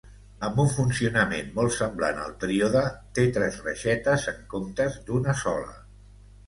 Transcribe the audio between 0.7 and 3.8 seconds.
funcionalment molt semblant al tríode, té tres